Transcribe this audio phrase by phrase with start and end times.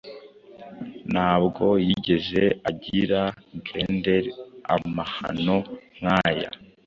[1.11, 3.21] Ntabwo yigeze agira
[3.65, 4.25] Grendel
[4.75, 5.57] amahano
[5.97, 6.49] nkaya